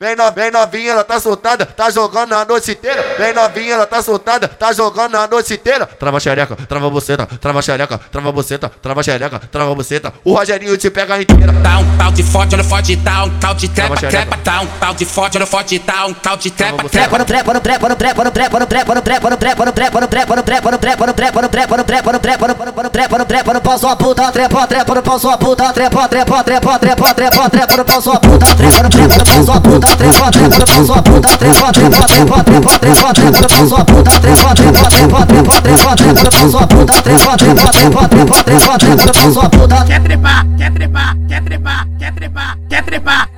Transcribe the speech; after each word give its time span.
Vem, 0.00 0.14
no, 0.14 0.30
vem 0.30 0.48
novinha, 0.48 0.92
ela 0.92 1.02
tá 1.02 1.18
soltada, 1.18 1.66
tá 1.66 1.90
jogando 1.90 2.32
a 2.32 2.44
noite 2.44 2.70
inteira. 2.70 3.16
Vem 3.18 3.34
novinha, 3.34 3.74
ela 3.74 3.84
tá 3.84 4.00
soltada, 4.00 4.46
tá 4.46 4.72
jogando 4.72 5.16
a 5.16 5.26
noite 5.26 5.54
inteira. 5.54 5.86
Trava 5.86 6.20
xereca, 6.20 6.54
trava 6.54 6.88
buceta, 6.88 7.26
trava 7.26 7.60
xereca, 7.60 7.98
trava 7.98 8.30
buceta, 8.30 8.70
trava 8.80 9.02
xereca, 9.02 9.40
trava 9.50 9.74
buceta. 9.74 10.14
O 10.22 10.34
Rogerinho 10.34 10.78
te 10.78 10.88
pega 10.88 11.20
inteira. 11.20 11.52
Tá 11.64 11.78
um 11.78 11.96
pau 11.98 12.12
de 12.12 12.22
forte, 12.22 12.54
olha 12.54 12.62
forte, 12.62 12.96
tá 12.96 13.24
um 13.24 13.40
pau 13.40 13.54
de 13.54 13.68
trepa, 13.68 13.96
trepa. 13.96 14.36
Tá 14.36 14.60
um 14.60 14.66
pau 14.68 14.94
de 14.94 15.04
forte, 15.04 15.36
olha 15.36 15.46
forte, 15.46 15.78
tá 15.80 16.06
um 16.06 16.14
pau 16.14 16.36
de 16.36 16.50
trepa, 16.52 16.88
trepa. 16.88 17.18
no 17.18 17.24
trepa, 17.24 17.52
no 17.54 17.60
trepa, 17.60 17.88
no 17.88 17.96
trepa, 17.96 18.22
no 18.24 18.30
trepa, 18.30 18.58
no 18.60 18.66
trepa, 18.68 18.94
no 18.94 19.02
trepa, 19.02 19.30
no 19.30 19.36
trepa, 19.36 19.64
no 19.64 19.72
trepa, 19.72 20.00
no 20.00 20.06
trepa, 20.06 20.36
no 20.36 20.42
trepa, 20.46 20.70
no 20.70 20.78
trepa, 20.78 21.06
no 21.06 21.12
trepa, 21.12 21.42
no 21.42 21.42
trepa, 21.42 21.42
no 21.42 21.48
trepa, 21.48 21.76
no 21.76 21.84
trepa, 21.84 22.12
no 22.12 22.20
trepa, 22.20 22.46
no 22.46 22.46
trepa, 22.46 22.46
no 22.46 22.54
trepa, 22.54 22.67
trepa 23.08 23.18
no 23.18 23.24
trepa 23.24 23.52
no 23.54 23.60
pau 23.60 23.78
sua 23.78 23.96
puta, 23.96 24.30
trepa, 24.30 24.66
trepa 24.66 24.94
no 24.94 25.02
pau 25.02 25.18
sua 25.18 25.38
puta, 25.38 25.72
trepa, 25.72 26.08
trepa, 26.08 26.44
trepa, 26.44 26.78
trepa, 26.78 27.14
trepa, 27.14 27.48
trepa 27.48 27.76
no 27.76 27.84
pau 27.84 28.02
sua 28.02 28.20
puta, 28.20 28.54
trepa 28.54 28.82
no 28.82 28.88
trepa 28.90 29.16
no 29.16 29.24
pau 29.24 29.44
sua 29.44 29.60
puta, 29.60 29.96
trepa, 29.96 30.30
trepa 30.30 30.58
no 30.58 30.66
pau 30.66 30.84
sua 30.84 31.02
puta, 31.02 31.38
trepa, 31.38 31.72
trepa, 31.72 32.06
trepa, 32.06 32.44
trepa, 32.44 32.78
trepa, 32.78 33.12
trepa 33.14 33.40
no 33.40 33.48
pau 33.48 33.68
sua 33.68 33.84
puta, 33.84 34.20
trepa, 34.20 34.54
trepa, 34.54 34.90
trepa, 34.90 35.26
trepa, 35.26 35.60
trepa, 35.62 35.96
trepa 35.96 36.22
no 36.22 36.30
pau 36.30 36.50
sua 36.50 36.66
puta, 36.66 37.02
trepa, 37.02 37.36
trepa, 37.36 37.70
trepa, 37.72 38.08
trepa, 38.08 38.42
trepa, 38.44 38.78
trepa 38.78 39.04
no 39.06 39.12
pau 39.12 39.32
sua 39.32 39.48
puta. 39.48 39.84
Quer 39.86 40.02
trepar, 40.02 40.46
quer 40.58 40.72
trepar, 40.74 41.16
quer 41.28 41.44
trepar, 41.44 41.86
quer 41.98 42.12
trepar, 42.12 42.58
quer 42.68 42.84
trepar. 42.84 43.37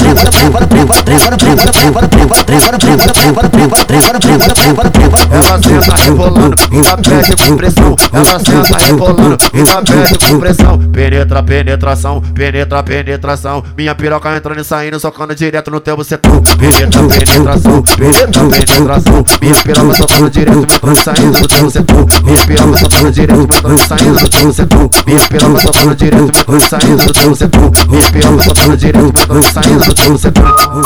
Ela 5.31 5.61
senta 5.61 5.95
rebolando 6.03 6.55
e 6.71 6.77
na 6.81 6.97
pede 6.97 7.35
com 7.35 7.55
pressão. 7.55 7.95
Ela 8.11 8.39
senta 8.39 8.77
rebolando 8.85 9.37
e 9.53 9.63
na 9.63 9.81
pede 9.81 10.17
com 10.17 10.39
pressão. 10.39 10.77
Penetra, 10.91 11.43
penetração, 11.43 12.21
penetra, 12.21 12.83
penetração. 12.83 13.63
Minha 13.77 13.95
piroca 13.95 14.35
entrando 14.35 14.59
e 14.59 14.63
saindo, 14.63 14.99
socando 14.99 15.33
direto 15.35 15.71
no 15.71 15.79
teu 15.79 15.95
bucetão. 15.95 16.41
Penetra, 16.41 17.03
penetração, 17.03 17.83
penetra, 17.83 18.43
penetração. 18.49 19.25
Minha 19.41 19.55
piroca 19.55 19.95
socando 19.95 20.29
direto, 20.29 20.59
entrando 20.59 20.99
e 20.99 21.03
saindo 21.03 21.39
no 21.39 21.47
teu 21.47 21.63
bucetão. 21.63 22.05
Minha 22.23 22.45
piroca 22.45 22.77
socando 22.77 23.11
direto, 23.11 23.41
entrando 23.41 23.75
e 23.75 23.87
saindo 23.87 24.21
no 24.21 24.29
teu 24.29 24.45
bucetão. 24.45 24.89
Minha 25.05 25.19
piroca 25.21 25.59
socando 25.59 25.95
direto, 25.95 26.31
entrando 26.37 26.63
e 26.63 26.67
saindo 26.67 27.05
no 27.05 27.13
teu 27.13 27.29
bucetão. 27.29 27.71
Minha 27.89 28.11
piroca 28.11 28.43
socando 28.43 28.77
direto, 28.77 29.07
entrando 29.07 29.39
e 29.39 29.51
saindo 29.51 29.85
no 29.85 29.93
teu 29.93 30.11
bucetão. 30.11 30.80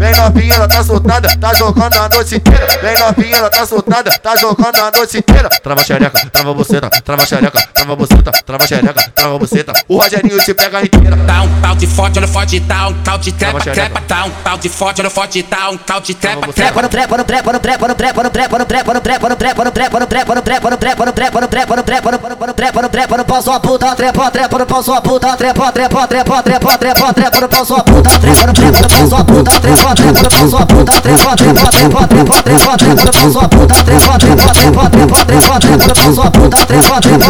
Vem 0.00 0.14
novinha, 0.14 0.54
ela 0.54 0.68
tá 0.68 0.82
soltada, 0.82 1.28
tá 1.38 1.54
jogando 1.54 1.94
a 1.94 2.08
noite 2.08 2.36
inteira. 2.36 2.66
Vem 2.82 2.98
novinha, 2.98 3.36
ela 3.36 3.50
tá 3.50 3.66
soltada, 3.66 4.10
tá 4.18 4.36
jogando 4.36 4.76
a 4.76 4.90
noite 4.96 5.18
inteira. 5.18 5.48
Trava 5.48 5.84
xereca, 5.84 6.30
trava 6.30 6.54
buceta, 6.54 6.90
trava 7.04 7.26
xereca 7.26 7.39
xereca, 7.40 7.68
trava 7.72 7.96
buceta, 7.96 8.30
trava 8.44 8.66
xereca, 8.66 9.10
trava 9.14 9.38
buceta. 9.38 9.72
O 9.88 9.96
Rogerinho 9.96 10.38
te 10.38 10.54
pega 10.54 10.82
inteira. 10.82 11.16
Tá 11.26 11.42
um 11.42 11.60
pau 11.60 11.74
de 11.74 11.86
forte, 11.86 12.18
olha 12.18 12.28
forte, 12.28 12.60
tá 12.60 12.88
um 12.88 12.94
pau 12.94 13.18
de 13.18 13.32
trepa, 13.32 13.60
trepa. 13.60 14.00
Tá 14.02 14.24
um 14.24 14.30
pau 14.30 14.58
de 14.58 14.68
forte, 14.68 15.00
olha 15.00 15.10
forte, 15.10 15.42
tá 15.42 15.70
um 15.70 15.78
pau 15.78 16.00
de 16.00 16.14
trepa, 16.14 16.52
trepa. 16.52 16.82
no 16.82 16.88
trepa, 16.88 17.16
no 17.16 17.24
trepa, 17.24 17.52
no 17.52 17.60
trepa, 17.60 17.88
no 17.88 17.94
trepa, 17.94 18.22
no 18.22 18.30
trepa, 18.30 18.58
no 18.58 18.64
trepa, 18.66 18.92
no 18.92 19.00
trepa, 19.00 19.28
no 19.28 19.36
trepa, 19.36 19.58
no 19.58 19.70
trepa, 19.70 19.98
no 20.00 20.06
trepa, 20.06 20.34
no 20.34 20.46
trepa, 20.46 20.70
no 20.70 20.76
trepa, 20.76 21.06
no 21.06 21.12
trepa, 21.16 21.40
no 21.40 21.48
trepa, 21.48 21.76
no 21.76 21.82
trepa, 21.82 22.10
no 22.10 22.20
trepa, 22.20 22.46
no 22.46 22.54
trepa, 22.54 22.82
no 22.82 22.88
trepa, 22.88 23.16
no 23.16 23.24
pau 23.24 23.42
sua 23.42 23.60
puta, 23.60 23.94
trepa, 23.96 24.30
trepa, 24.30 24.58
no 24.58 24.66
pau 24.66 24.82
sua 24.82 25.00
puta, 25.00 25.36
trepa, 25.36 25.72
trepa, 25.72 26.06
trepa, 26.06 26.42
trepa, 26.42 26.78
trepa, 26.78 27.12
trepa, 27.14 27.40
no 27.40 27.48
pau 27.48 27.64
sua 27.64 27.82
trepa, 27.82 28.46
no 28.46 28.52
trepa, 28.52 28.80
no 28.80 28.88
pau 28.88 29.08
sua 29.08 29.24
trepa, 29.24 29.60
trepa, 29.60 29.88
no 29.88 30.20
trepa, 30.20 30.56
trepa, 31.00 31.36
trepa, 31.36 31.36
trepa, 31.36 31.96
trepa, 32.10 32.76
trepa, 32.76 33.00
no 33.00 33.10
trepa, 33.10 33.90
trepa, 33.90 34.18
trepa, 34.20 35.20
trepa, 35.24 35.58
trepa, 35.60 36.10
no 36.10 36.48
trepa, 36.66 37.00
trepa, 37.00 37.29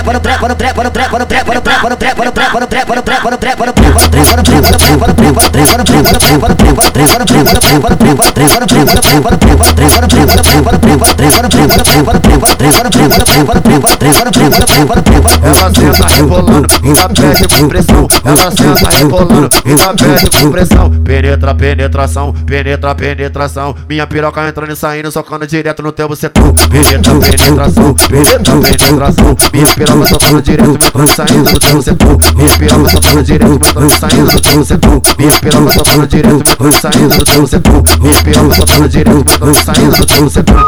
Ela 15.43 15.71
no 15.71 16.05
rebolando, 16.15 16.67
ela 16.83 17.09
pede 17.09 17.47
com 17.47 17.67
pressão. 17.67 18.07
no 18.23 18.51
senta 18.51 18.89
rebolando, 18.89 19.49
ela 19.65 19.93
pede 19.93 20.29
com 20.29 20.51
no 20.51 20.89
Penetra, 21.03 21.55
penetração, 21.55 22.33
penetra, 22.33 22.95
penetração. 22.95 23.75
Minha 23.89 24.07
no 24.07 24.47
entrando 24.47 24.71
e 24.71 24.75
saindo, 24.75 25.11
socando 25.11 25.45
direto 25.47 25.83
no 25.83 25.91
teu 25.91 26.07
bucetão. 26.07 26.53
Penetra, 26.53 27.13
penetração, 27.15 27.93
no 27.93 28.61
penetração. 28.61 29.37
Minha 29.53 29.67
piroca 29.67 30.00
direto, 30.41 30.71
entrando 30.71 31.03
e 31.03 31.15
saindo 31.15 31.51
no 31.51 31.59
teu 31.59 31.75
bucetão. 31.75 32.17
Minha 32.35 32.57
piroca 32.57 32.89
socando 32.89 33.23
direto, 33.23 33.59
e 33.75 33.79
no 33.79 34.41
teu 34.41 34.57
bucetão. 34.57 35.03
Minha 35.17 35.39
piroca 35.39 35.71
socando 35.71 36.07
direto, 36.07 36.55
e 36.59 36.63
no 36.63 37.25
teu 37.25 37.41
bucetão. 37.41 37.85
Minha 37.99 38.23
piroca 38.23 38.55
socando 38.55 38.89
direto, 38.89 39.25
e 39.35 39.41
no 39.41 40.05
teu 40.05 40.23
bucetão. 40.23 40.61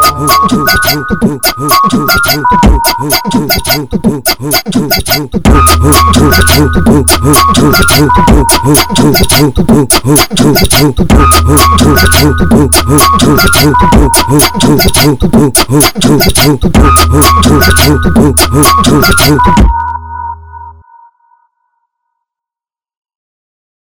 Thank 18.84 19.13
you. 19.20 19.83